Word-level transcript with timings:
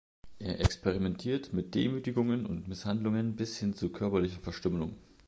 Er 0.39 0.59
experimentiert 0.59 1.53
mit 1.53 1.75
Demütigungen 1.75 2.47
und 2.47 2.67
Misshandlungen 2.67 3.35
bis 3.35 3.59
hin 3.59 3.75
zu 3.75 3.91
körperlicher 3.91 4.39
Verstümmelung. 4.41 4.95